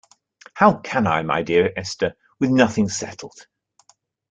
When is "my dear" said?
1.21-1.71